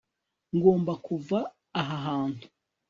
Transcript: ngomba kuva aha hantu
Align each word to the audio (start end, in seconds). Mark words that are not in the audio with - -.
ngomba 0.55 0.93
kuva 1.05 1.39
aha 1.79 1.97
hantu 2.07 2.45